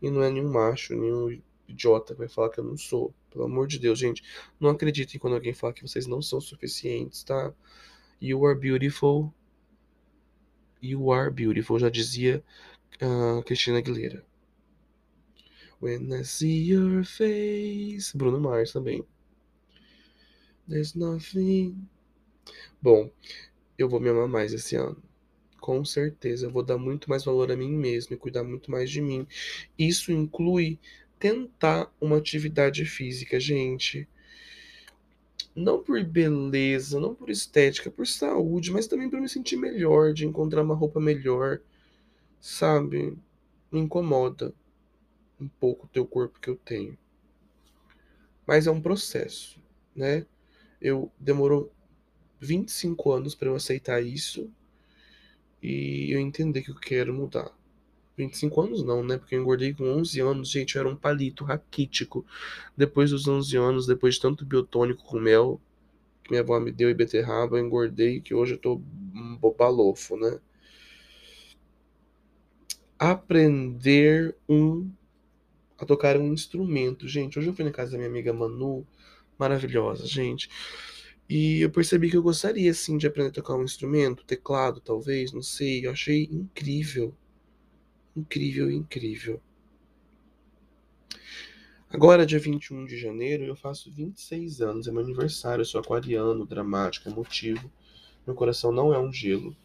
E 0.00 0.10
não 0.10 0.22
é 0.22 0.30
nenhum 0.30 0.50
macho, 0.50 0.96
nenhum 0.96 1.38
idiota 1.68 2.14
que 2.14 2.18
vai 2.20 2.28
falar 2.28 2.48
que 2.48 2.58
eu 2.58 2.64
não 2.64 2.78
sou. 2.78 3.14
Pelo 3.30 3.44
amor 3.44 3.68
de 3.68 3.78
Deus, 3.78 3.98
gente. 3.98 4.22
Não 4.58 4.70
acreditem 4.70 5.20
quando 5.20 5.34
alguém 5.34 5.52
fala 5.52 5.74
que 5.74 5.82
vocês 5.82 6.06
não 6.06 6.22
são 6.22 6.40
suficientes, 6.40 7.22
tá? 7.22 7.52
You 8.20 8.44
are 8.46 8.58
beautiful. 8.58 9.32
You 10.82 11.12
are 11.12 11.30
beautiful. 11.30 11.78
Já 11.78 11.90
dizia 11.90 12.42
uh, 13.02 13.42
Cristina 13.44 13.78
Aguilera. 13.78 14.24
When 15.82 16.12
I 16.14 16.24
see 16.24 16.70
your 16.70 17.04
face. 17.04 18.16
Bruno 18.16 18.40
Mars 18.40 18.72
também. 18.72 19.04
There's 20.70 20.94
nothing. 20.94 21.88
Bom, 22.80 23.10
eu 23.76 23.88
vou 23.88 23.98
me 23.98 24.08
amar 24.08 24.28
mais 24.28 24.52
esse 24.52 24.76
ano. 24.76 25.02
Com 25.60 25.84
certeza, 25.84 26.46
eu 26.46 26.50
vou 26.50 26.62
dar 26.62 26.78
muito 26.78 27.10
mais 27.10 27.24
valor 27.24 27.50
a 27.50 27.56
mim 27.56 27.72
mesmo 27.72 28.14
e 28.14 28.16
cuidar 28.16 28.44
muito 28.44 28.70
mais 28.70 28.88
de 28.88 29.00
mim. 29.02 29.26
Isso 29.76 30.12
inclui 30.12 30.78
tentar 31.18 31.92
uma 32.00 32.18
atividade 32.18 32.84
física, 32.84 33.40
gente. 33.40 34.06
Não 35.56 35.82
por 35.82 36.04
beleza, 36.04 37.00
não 37.00 37.16
por 37.16 37.30
estética, 37.30 37.90
por 37.90 38.06
saúde, 38.06 38.70
mas 38.70 38.86
também 38.86 39.10
para 39.10 39.20
me 39.20 39.28
sentir 39.28 39.56
melhor, 39.56 40.12
de 40.12 40.24
encontrar 40.24 40.62
uma 40.62 40.76
roupa 40.76 41.00
melhor, 41.00 41.60
sabe? 42.40 43.18
Me 43.72 43.80
incomoda 43.80 44.54
um 45.40 45.48
pouco 45.48 45.86
o 45.86 45.88
teu 45.88 46.06
corpo 46.06 46.38
que 46.38 46.48
eu 46.48 46.56
tenho. 46.56 46.96
Mas 48.46 48.68
é 48.68 48.70
um 48.70 48.80
processo, 48.80 49.60
né? 49.96 50.24
Eu 50.80 51.10
demorou 51.18 51.72
25 52.40 53.12
anos 53.12 53.34
para 53.34 53.48
eu 53.48 53.54
aceitar 53.54 54.02
isso 54.02 54.50
e 55.62 56.10
eu 56.10 56.18
entender 56.18 56.62
que 56.62 56.70
eu 56.70 56.76
quero 56.76 57.12
mudar. 57.12 57.50
25 58.16 58.60
anos 58.62 58.84
não, 58.84 59.02
né? 59.02 59.18
Porque 59.18 59.34
eu 59.34 59.40
engordei 59.40 59.72
com 59.72 59.84
11 59.84 60.20
anos, 60.20 60.50
gente, 60.50 60.76
eu 60.76 60.80
era 60.80 60.88
um 60.88 60.96
palito 60.96 61.44
raquítico. 61.44 62.24
Depois 62.76 63.10
dos 63.10 63.26
11 63.26 63.56
anos, 63.56 63.86
depois 63.86 64.14
de 64.14 64.20
tanto 64.20 64.44
biotônico 64.44 65.04
com 65.04 65.18
mel 65.18 65.60
que 66.22 66.30
minha 66.30 66.42
avó 66.42 66.58
me 66.60 66.70
deu 66.70 66.90
e 66.90 66.94
beterraba, 66.94 67.58
eu 67.58 67.64
engordei 67.64 68.20
que 68.20 68.34
hoje 68.34 68.54
eu 68.54 68.58
tô 68.58 68.80
um 69.14 69.36
bobalofo, 69.36 70.16
né? 70.16 70.38
Aprender 72.98 74.36
um 74.48 74.90
a 75.78 75.86
tocar 75.86 76.18
um 76.18 76.32
instrumento. 76.32 77.08
Gente, 77.08 77.38
hoje 77.38 77.48
eu 77.48 77.54
fui 77.54 77.64
na 77.64 77.70
casa 77.70 77.92
da 77.92 77.96
minha 77.96 78.10
amiga 78.10 78.32
Manu, 78.34 78.86
maravilhosa, 79.40 80.06
gente. 80.06 80.50
E 81.28 81.60
eu 81.62 81.70
percebi 81.70 82.10
que 82.10 82.16
eu 82.16 82.22
gostaria, 82.22 82.72
sim, 82.74 82.98
de 82.98 83.06
aprender 83.06 83.30
a 83.30 83.32
tocar 83.32 83.54
um 83.56 83.64
instrumento, 83.64 84.24
teclado, 84.24 84.80
talvez, 84.80 85.32
não 85.32 85.42
sei. 85.42 85.86
Eu 85.86 85.92
achei 85.92 86.24
incrível. 86.24 87.14
Incrível, 88.14 88.70
incrível. 88.70 89.40
Agora, 91.88 92.26
dia 92.26 92.38
21 92.38 92.84
de 92.84 92.98
janeiro, 92.98 93.44
eu 93.44 93.56
faço 93.56 93.90
26 93.90 94.60
anos, 94.60 94.86
é 94.86 94.92
meu 94.92 95.02
aniversário. 95.02 95.62
Eu 95.62 95.66
sou 95.66 95.80
aquariano, 95.80 96.46
dramático, 96.46 97.08
emotivo. 97.08 97.72
Meu 98.26 98.36
coração 98.36 98.70
não 98.70 98.92
é 98.92 98.98
um 98.98 99.12
gelo. 99.12 99.56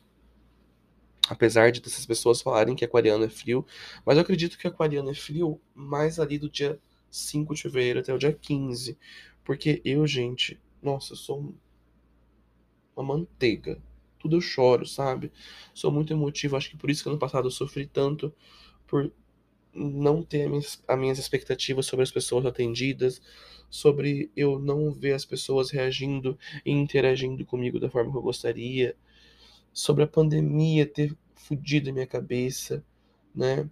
Apesar 1.27 1.71
de 1.71 1.81
essas 1.85 2.05
pessoas 2.05 2.41
falarem 2.41 2.75
que 2.75 2.85
aquariano 2.85 3.25
é 3.25 3.29
frio, 3.29 3.65
mas 4.05 4.15
eu 4.15 4.21
acredito 4.21 4.57
que 4.57 4.67
aquariano 4.67 5.09
é 5.09 5.13
frio 5.15 5.59
mais 5.73 6.19
ali 6.19 6.37
do 6.37 6.49
dia 6.49 6.79
5 7.09 7.55
de 7.55 7.63
fevereiro 7.63 7.99
até 7.99 8.13
o 8.13 8.17
dia 8.17 8.31
15. 8.31 8.97
Porque 9.45 9.81
eu, 9.85 10.05
gente, 10.07 10.59
nossa, 10.83 11.13
eu 11.13 11.17
sou 11.17 11.55
uma 12.95 13.05
manteiga. 13.05 13.81
Tudo 14.19 14.37
eu 14.37 14.41
choro, 14.41 14.85
sabe? 14.85 15.31
Sou 15.73 15.91
muito 15.91 16.11
emotivo. 16.11 16.55
Acho 16.57 16.71
que 16.71 16.77
por 16.77 16.89
isso 16.89 17.03
que 17.03 17.09
ano 17.09 17.19
passado 17.19 17.47
eu 17.47 17.51
sofri 17.51 17.85
tanto 17.85 18.33
por 18.87 19.11
não 19.73 20.23
ter 20.23 20.49
as 20.87 20.99
minhas 20.99 21.19
expectativas 21.19 21.85
sobre 21.85 22.03
as 22.03 22.11
pessoas 22.11 22.45
atendidas, 22.45 23.21
sobre 23.69 24.31
eu 24.35 24.57
não 24.57 24.91
ver 24.91 25.13
as 25.13 25.25
pessoas 25.25 25.69
reagindo 25.69 26.37
e 26.65 26.71
interagindo 26.71 27.45
comigo 27.45 27.79
da 27.79 27.89
forma 27.89 28.11
que 28.11 28.17
eu 28.17 28.21
gostaria, 28.21 28.95
sobre 29.73 30.03
a 30.03 30.07
pandemia 30.07 30.85
ter 30.85 31.15
fudido 31.35 31.89
a 31.89 31.93
minha 31.93 32.07
cabeça, 32.07 32.83
né? 33.35 33.69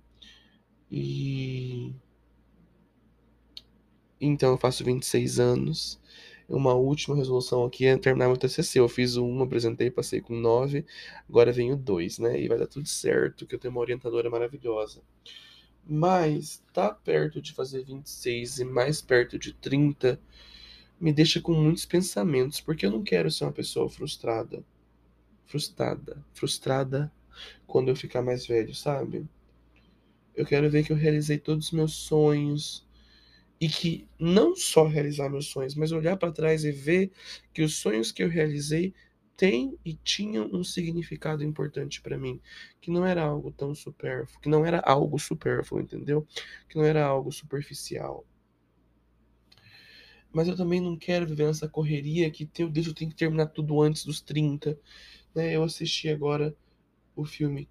E 0.92 1.94
então 4.26 4.52
eu 4.52 4.58
faço 4.58 4.84
26 4.84 5.40
anos 5.40 6.02
uma 6.48 6.74
última 6.74 7.16
resolução 7.16 7.66
aqui 7.66 7.86
é 7.86 7.98
terminar 7.98 8.28
meu 8.28 8.38
TCC. 8.38 8.80
Eu 8.80 8.90
fiz 8.90 9.16
uma, 9.16 9.46
apresentei, 9.46 9.90
passei 9.90 10.22
com 10.22 10.36
nove, 10.36 10.86
agora 11.28 11.52
vem 11.52 11.72
o 11.72 11.76
dois, 11.76 12.20
né? 12.20 12.40
E 12.40 12.48
vai 12.48 12.58
dar 12.58 12.68
tudo 12.68 12.88
certo, 12.88 13.46
que 13.48 13.56
eu 13.56 13.60
tenho 13.60 13.74
uma 13.74 13.82
orientadora 13.82 14.30
maravilhosa. 14.30 15.02
Mas 15.86 16.64
tá 16.74 16.92
perto 16.92 17.42
de 17.42 17.54
fazer 17.54 17.84
26 17.84 18.60
e 18.60 18.66
mais 18.66 19.02
perto 19.02 19.38
de 19.38 19.54
30 19.54 20.20
me 21.00 21.12
deixa 21.12 21.42
com 21.42 21.54
muitos 21.54 21.86
pensamentos, 21.86 22.62
porque 22.62 22.86
eu 22.86 22.92
não 22.92 23.04
quero 23.04 23.30
ser 23.30 23.44
uma 23.46 23.52
pessoa 23.52 23.90
frustrada. 23.90 24.64
Frustrada. 25.46 26.24
Frustrada 26.34 27.12
quando 27.68 27.90
eu 27.90 27.96
ficar 27.96 28.22
mais 28.22 28.46
velho, 28.46 28.74
sabe? 28.74 29.28
Eu 30.36 30.46
quero 30.46 30.70
ver 30.70 30.84
que 30.86 30.92
eu 30.92 30.98
realizei 30.98 31.38
todos 31.38 31.68
os 31.68 31.72
meus 31.72 31.94
sonhos, 31.94 32.86
e 33.64 33.70
que 33.70 34.06
não 34.20 34.58
só 34.58 34.86
realizar 34.86 35.30
meus 35.30 35.46
sonhos, 35.46 35.74
mas 35.74 35.94
olhar 35.94 36.18
para 36.18 36.34
trás 36.34 36.66
e 36.66 36.72
ver 36.74 37.14
que 37.54 37.62
os 37.62 37.78
sonhos 37.78 38.12
que 38.12 38.22
eu 38.22 38.28
realizei 38.28 38.94
têm 39.38 39.80
e 39.86 39.94
tinham 39.94 40.50
um 40.52 40.66
significado 40.66 41.46
importante 41.46 42.02
para 42.02 42.18
mim, 42.18 42.42
que 42.82 42.92
não 42.92 43.06
era 43.06 43.24
algo 43.24 43.54
tão 43.54 43.74
supérfluo, 43.74 44.42
que 44.42 44.50
não 44.50 44.66
era 44.66 44.82
algo 44.82 45.18
supérfluo, 45.18 45.80
entendeu? 45.80 46.28
Que 46.68 46.76
não 46.76 46.84
era 46.84 47.06
algo 47.06 47.32
superficial. 47.32 48.26
Mas 50.30 50.50
eu 50.50 50.58
também 50.58 50.82
não 50.82 50.98
quero 50.98 51.26
viver 51.26 51.48
nessa 51.48 51.70
correria 51.70 52.30
que, 52.30 52.50
meu 52.60 52.70
Deus, 52.70 52.88
eu 52.88 52.94
tenho 52.94 53.12
que 53.12 53.16
terminar 53.16 53.46
tudo 53.46 53.82
antes 53.82 54.04
dos 54.04 54.20
30. 54.20 54.78
Né? 55.34 55.56
Eu 55.56 55.64
assisti 55.64 56.10
agora 56.10 56.54
o 57.16 57.24
filme 57.24 57.70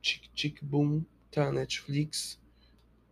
Tic 0.00 0.24
Tic 0.34 0.64
Boom, 0.64 1.04
tá 1.30 1.44
na 1.44 1.60
Netflix 1.60 2.41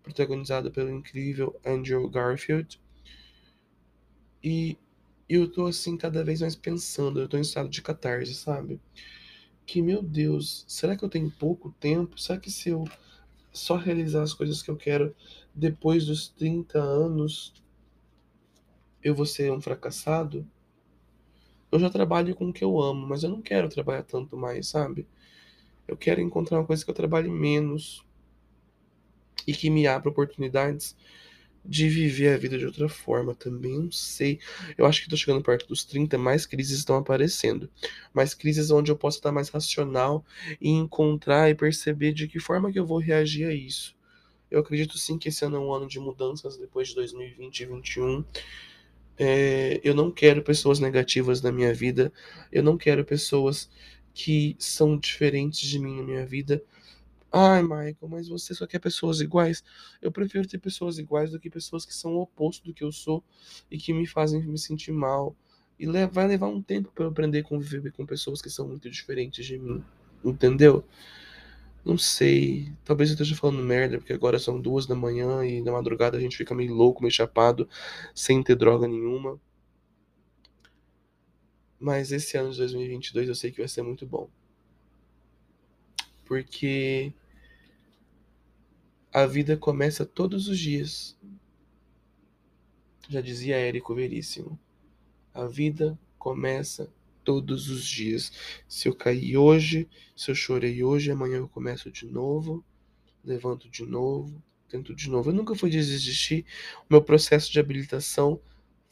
protagonizada 0.03 0.71
pelo 0.71 0.91
incrível 0.91 1.59
Andrew 1.65 2.09
Garfield. 2.09 2.81
E 4.43 4.79
eu 5.29 5.51
tô 5.51 5.67
assim 5.67 5.97
cada 5.97 6.25
vez 6.25 6.41
mais 6.41 6.57
pensando, 6.57 7.21
eu 7.21 7.29
tô 7.29 7.37
em 7.37 7.43
estado 7.43 7.69
de 7.69 7.83
catarse, 7.83 8.35
sabe? 8.35 8.81
Que 9.65 9.81
meu 9.81 10.03
Deus, 10.03 10.65
será 10.67 10.97
que 10.97 11.05
eu 11.05 11.09
tenho 11.09 11.31
pouco 11.31 11.71
tempo? 11.79 12.19
Será 12.19 12.39
que 12.39 12.51
se 12.51 12.71
eu 12.71 12.85
só 13.53 13.77
realizar 13.77 14.23
as 14.23 14.35
coisas 14.35 14.63
que 14.63 14.71
eu 14.71 14.77
quero 14.77 15.15
depois 15.55 16.07
dos 16.07 16.29
30 16.29 16.81
anos, 16.81 17.53
eu 19.03 19.15
vou 19.15 19.27
ser 19.27 19.53
um 19.53 19.61
fracassado? 19.61 20.47
Eu 21.71 21.79
já 21.79 21.89
trabalho 21.89 22.35
com 22.35 22.49
o 22.49 22.53
que 22.53 22.65
eu 22.65 22.81
amo, 22.81 23.07
mas 23.07 23.23
eu 23.23 23.31
não 23.31 23.41
quero 23.41 23.69
trabalhar 23.69 24.03
tanto 24.03 24.37
mais, 24.37 24.67
sabe? 24.67 25.07
Eu 25.87 25.97
quero 25.97 26.21
encontrar 26.21 26.59
uma 26.59 26.67
coisa 26.67 26.85
que 26.85 26.91
eu 26.91 26.95
trabalhe 26.95 27.31
menos, 27.31 28.05
e 29.47 29.53
que 29.53 29.71
me 29.71 29.87
abra 29.87 30.11
oportunidades 30.11 30.97
de 31.65 31.89
viver 31.89 32.35
a 32.35 32.39
vida 32.39 32.59
de 32.59 32.65
outra 32.65 32.89
forma 32.89 33.35
também, 33.35 33.79
não 33.79 33.93
sei. 33.93 34.39
Eu 34.79 34.87
acho 34.87 35.01
que 35.01 35.07
estou 35.07 35.19
chegando 35.19 35.43
perto 35.43 35.67
dos 35.69 35.85
30, 35.85 36.17
mais 36.17 36.47
crises 36.47 36.79
estão 36.79 36.97
aparecendo. 36.97 37.71
Mais 38.15 38.33
crises 38.35 38.71
onde 38.71 38.91
eu 38.91 38.97
posso 38.97 39.19
estar 39.19 39.31
mais 39.31 39.51
racional 39.51 40.25
e 40.61 40.71
encontrar 40.71 41.51
e 41.51 41.55
perceber 41.55 42.13
de 42.13 42.27
que 42.27 42.41
forma 42.41 42.73
que 42.73 42.79
eu 42.79 42.87
vou 42.87 42.99
reagir 42.99 43.47
a 43.47 43.53
isso. 43.53 43.95
Eu 44.51 44.61
acredito 44.61 44.99
sim 44.99 45.17
que 45.19 45.29
esse 45.29 45.45
ano 45.45 45.57
é 45.57 45.61
um 45.61 45.73
ano 45.73 45.87
de 45.87 46.01
mudanças 46.01 46.57
depois 46.57 46.89
de 46.89 46.95
2020 46.97 47.61
e 47.61 47.67
2021. 47.67 48.25
É, 49.19 49.81
eu 49.85 49.95
não 49.95 50.11
quero 50.11 50.43
pessoas 50.43 50.81
negativas 50.81 51.43
na 51.43 51.53
minha 51.53 51.73
vida. 51.75 52.13
Eu 52.51 52.63
não 52.63 52.77
quero 52.77 53.05
pessoas 53.05 53.71
que 54.13 54.57
são 54.59 54.97
diferentes 54.97 55.61
de 55.61 55.79
mim 55.79 55.99
na 55.99 56.03
minha 56.03 56.27
vida. 56.27 56.63
Ai, 57.33 57.63
Michael, 57.63 58.09
mas 58.09 58.29
você 58.29 58.55
só 58.55 58.67
quer 58.67 58.81
pessoas 58.81 59.21
iguais? 59.21 59.63
Eu 60.03 60.11
prefiro 60.11 60.49
ter 60.49 60.59
pessoas 60.59 60.99
iguais 60.99 61.31
do 61.31 61.39
que 61.39 61.49
pessoas 61.49 61.85
que 61.85 61.95
são 61.95 62.15
o 62.17 62.23
oposto 62.23 62.65
do 62.65 62.75
que 62.75 62.83
eu 62.83 62.91
sou 62.91 63.23
e 63.71 63.79
que 63.79 63.93
me 63.93 64.07
fazem 64.07 64.43
me 64.45 64.59
sentir 64.59 64.93
mal. 64.93 65.37
E 65.79 65.87
vai 66.09 66.27
levar 66.27 66.49
um 66.49 66.61
tempo 66.61 66.91
para 66.93 67.05
eu 67.05 67.09
aprender 67.09 67.39
a 67.39 67.45
conviver 67.45 67.93
com 67.93 68.05
pessoas 68.05 68.43
que 68.43 68.51
são 68.51 68.67
muito 68.67 68.91
diferentes 68.91 69.47
de 69.47 69.59
mim. 69.59 69.83
Entendeu? 70.25 70.85
Não 71.85 71.97
sei. 71.97 72.73
Talvez 72.85 73.11
eu 73.11 73.15
esteja 73.15 73.35
falando 73.35 73.63
merda, 73.63 73.99
porque 73.99 74.13
agora 74.13 74.39
são 74.39 74.61
duas 74.61 74.87
da 74.87 74.95
manhã 74.95 75.45
e 75.45 75.63
na 75.63 75.73
madrugada 75.73 76.19
a 76.19 76.21
gente 76.21 76.37
fica 76.37 76.55
meio 76.55 76.75
louco, 76.75 77.01
meio 77.01 77.13
chapado, 77.13 77.69
sem 78.15 78.43
ter 78.43 78.57
droga 78.57 78.87
nenhuma. 78.87 79.41
Mas 81.79 82.13
esse 82.13 82.37
ano 82.37 82.51
de 82.51 82.59
2022 82.59 83.29
eu 83.29 83.35
sei 83.35 83.51
que 83.51 83.59
vai 83.59 83.69
ser 83.69 83.83
muito 83.83 84.05
bom. 84.05 84.29
Porque 86.27 87.13
a 89.13 89.27
vida 89.27 89.57
começa 89.57 90.07
todos 90.07 90.47
os 90.47 90.59
dias. 90.59 91.19
Já 93.09 93.21
dizia 93.21 93.57
Érico 93.57 93.95
Veríssimo. 93.95 94.59
A 95.35 95.47
vida 95.47 95.99
começa 96.17 96.93
todos 97.25 97.69
os 97.69 97.85
dias. 97.85 98.33
Se 98.69 98.89
eu 98.89 98.95
caí 98.95 99.37
hoje, 99.37 99.89
se 100.15 100.31
eu 100.31 100.35
chorei 100.35 100.85
hoje, 100.85 101.11
amanhã 101.11 101.39
eu 101.39 101.49
começo 101.49 101.91
de 101.91 102.07
novo, 102.07 102.65
levanto 103.25 103.69
de 103.69 103.85
novo, 103.85 104.41
tento 104.69 104.95
de 104.95 105.11
novo. 105.11 105.31
Eu 105.31 105.35
nunca 105.35 105.57
fui 105.57 105.71
desistir. 105.71 106.47
O 106.83 106.87
meu 106.93 107.03
processo 107.03 107.51
de 107.51 107.59
habilitação 107.59 108.41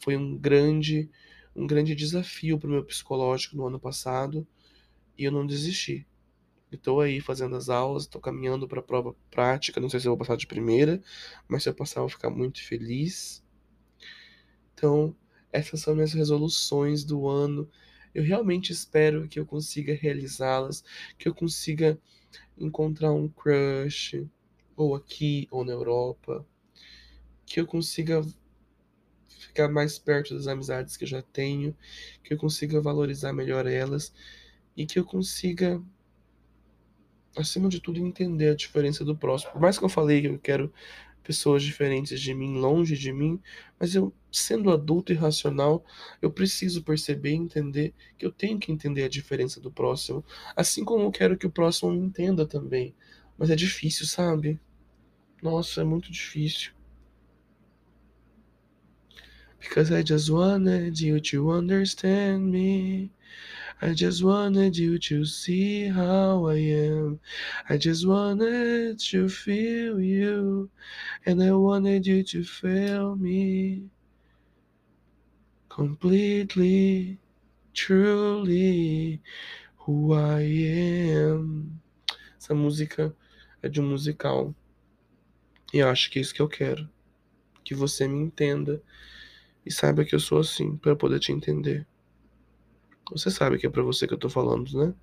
foi 0.01 0.17
um 0.17 0.37
grande, 0.37 1.09
um 1.55 1.65
grande 1.65 1.95
desafio 1.95 2.59
para 2.59 2.69
o 2.69 2.73
meu 2.73 2.85
psicológico 2.85 3.57
no 3.57 3.69
ano 3.69 3.79
passado 3.79 4.45
e 5.17 5.23
eu 5.23 5.31
não 5.31 5.47
desisti. 5.47 6.08
Estou 6.71 7.01
aí 7.01 7.21
fazendo 7.21 7.57
as 7.57 7.69
aulas, 7.69 8.05
estou 8.05 8.21
caminhando 8.21 8.69
para 8.69 8.81
a 8.81 8.83
prova 8.83 9.15
prática. 9.31 9.81
Não 9.81 9.89
sei 9.89 10.01
se 10.01 10.07
eu 10.07 10.13
vou 10.13 10.19
passar 10.19 10.37
de 10.37 10.47
primeira, 10.47 11.03
mas 11.49 11.63
se 11.63 11.69
eu 11.69 11.75
passar, 11.75 12.01
eu 12.01 12.05
vou 12.05 12.11
ficar 12.11 12.31
muito 12.31 12.63
feliz. 12.63 13.43
Então, 14.75 15.15
essas 15.53 15.81
são 15.81 15.95
minhas 15.95 16.13
resoluções 16.13 17.05
do 17.05 17.27
ano. 17.27 17.69
Eu 18.15 18.23
realmente 18.23 18.73
espero 18.73 19.29
que 19.29 19.39
eu 19.41 19.47
consiga 19.47 19.95
realizá-las, 19.95 20.85
que 21.19 21.29
eu 21.29 21.35
consiga 21.35 21.99
encontrar 22.57 23.13
um 23.13 23.29
crush, 23.29 24.27
ou 24.77 24.95
aqui, 24.95 25.49
ou 25.51 25.65
na 25.65 25.73
Europa, 25.73 26.47
que 27.45 27.61
eu 27.61 27.67
consiga 27.67 28.25
ficar 29.27 29.69
mais 29.69 29.99
perto 29.99 30.35
das 30.35 30.47
amizades 30.47 30.97
que 30.97 31.05
eu 31.05 31.09
já 31.09 31.23
tenho, 31.23 31.77
que 32.23 32.35
eu 32.35 32.39
consiga 32.39 32.81
valorizar 32.81 33.33
melhor 33.33 33.67
elas 33.67 34.13
e 34.77 34.87
que 34.87 34.99
eu 34.99 35.05
consiga, 35.05 35.83
acima 37.37 37.69
de 37.69 37.81
tudo, 37.81 37.99
entender 37.99 38.51
a 38.51 38.57
diferença 38.57 39.05
do 39.05 39.17
próximo. 39.17 39.53
Por 39.53 39.61
mais 39.61 39.79
que 39.79 39.85
eu 39.85 39.89
falei 39.89 40.21
que 40.21 40.29
eu 40.29 40.39
quero 40.39 40.73
pessoas 41.23 41.63
diferentes 41.63 42.19
de 42.21 42.33
mim, 42.33 42.59
longe 42.59 42.97
de 42.97 43.13
mim, 43.13 43.39
mas 43.79 43.95
eu, 43.95 44.13
sendo 44.33 44.71
adulto 44.71 45.13
e 45.13 45.15
racional, 45.15 45.85
eu 46.23 46.33
preciso 46.33 46.83
perceber 46.83 47.33
e 47.33 47.35
entender 47.35 47.95
que 48.17 48.25
eu 48.25 48.33
tenho 48.33 48.59
que 48.59 48.73
entender 48.73 49.05
a 49.05 49.09
diferença 49.09 49.61
do 49.61 49.71
próximo, 49.71 50.25
assim 50.57 50.85
como 50.85 51.05
eu 51.05 51.11
quero 51.11 51.37
que 51.37 51.47
o 51.47 51.51
próximo 51.51 51.93
me 51.93 51.99
entenda 51.99 52.47
também. 52.47 52.95
Mas 53.37 53.51
é 53.51 53.55
difícil, 53.55 54.07
sabe? 54.07 54.59
Nossa, 55.43 55.83
é 55.83 55.85
muito 55.85 56.11
difícil. 56.11 56.73
Because 59.61 59.93
I 59.93 60.03
just 60.03 60.31
wanted 60.31 60.99
you 60.99 61.21
to 61.21 61.51
understand 61.51 62.51
me. 62.51 63.11
I 63.81 63.95
just 63.95 64.25
wanted 64.25 64.77
you 64.77 64.99
to 64.99 65.25
see 65.25 65.87
how 65.87 66.47
I 66.49 66.57
am. 66.57 67.21
I 67.69 67.77
just 67.77 68.09
wanted 68.09 68.99
to 68.99 69.29
feel 69.29 70.01
you. 70.01 70.69
And 71.25 71.41
I 71.41 71.53
wanted 71.53 72.05
you 72.05 72.25
to 72.25 72.43
feel 72.43 73.15
me. 73.15 73.85
Completely, 75.69 77.19
truly, 77.73 79.21
who 79.77 80.13
I 80.13 80.43
am. 80.43 81.81
Essa 82.37 82.55
música 82.55 83.15
é 83.63 83.69
de 83.69 83.81
um 83.81 83.89
musical. 83.89 84.53
E 85.73 85.81
acho 85.81 86.11
que 86.11 86.19
é 86.19 86.23
isso 86.23 86.35
que 86.35 86.43
eu 86.43 86.49
quero. 86.49 86.89
Que 87.63 87.77
você 87.77 88.09
me 88.09 88.19
entenda 88.19 88.83
e 89.65 89.71
saiba 89.71 90.05
que 90.05 90.17
eu 90.17 90.21
sou 90.21 90.41
assim 90.41 90.77
para 90.77 90.97
poder 90.97 91.21
te 91.21 91.31
entender. 91.31 91.87
Você 93.11 93.31
sabe 93.31 93.59
que 93.59 93.67
é 93.67 93.71
para 93.71 93.83
você 93.83 94.07
que 94.07 94.15
eu 94.15 94.19
tô 94.19 94.29
falando, 94.29 94.71
né? 94.77 94.95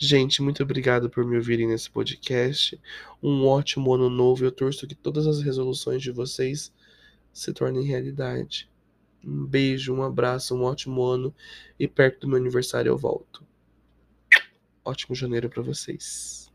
Gente, 0.00 0.40
muito 0.40 0.62
obrigado 0.62 1.10
por 1.10 1.24
me 1.24 1.36
ouvirem 1.36 1.66
nesse 1.66 1.90
podcast. 1.90 2.80
Um 3.22 3.44
ótimo 3.44 3.92
ano 3.92 4.08
novo. 4.08 4.44
Eu 4.44 4.52
torço 4.52 4.86
que 4.86 4.94
todas 4.94 5.26
as 5.26 5.42
resoluções 5.42 6.00
de 6.00 6.12
vocês 6.12 6.72
se 7.32 7.52
tornem 7.52 7.84
realidade. 7.84 8.70
Um 9.24 9.44
beijo, 9.44 9.92
um 9.92 10.02
abraço, 10.02 10.54
um 10.54 10.62
ótimo 10.62 11.02
ano 11.02 11.34
e 11.78 11.88
perto 11.88 12.20
do 12.20 12.28
meu 12.28 12.36
aniversário 12.38 12.90
eu 12.90 12.96
volto. 12.96 13.44
Ótimo 14.84 15.14
janeiro 15.14 15.50
para 15.50 15.62
vocês. 15.62 16.47